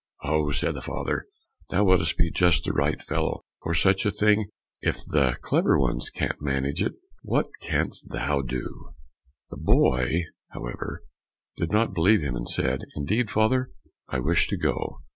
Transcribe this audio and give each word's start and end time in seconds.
"Oh!" 0.23 0.49
said 0.49 0.73
the 0.73 0.81
father, 0.81 1.27
"thou 1.69 1.83
wouldst 1.83 2.17
be 2.17 2.31
just 2.31 2.63
the 2.63 2.73
right 2.73 2.99
fellow 3.03 3.45
for 3.61 3.75
such 3.75 4.03
a 4.03 4.09
thing! 4.11 4.47
If 4.81 5.05
the 5.05 5.37
clever 5.43 5.77
ones 5.79 6.09
can't 6.09 6.41
manage 6.41 6.81
it, 6.81 6.93
what 7.21 7.45
canst 7.59 8.09
thou 8.09 8.41
do?" 8.41 8.95
The 9.51 9.57
boy, 9.57 10.23
however, 10.53 11.03
did 11.55 11.71
not 11.71 11.93
believe 11.93 12.21
him, 12.23 12.35
and 12.35 12.49
said, 12.49 12.81
"Indeed, 12.95 13.29
father, 13.29 13.69
I 14.09 14.17
wish 14.21 14.47
to 14.47 14.57
go." 14.57 15.01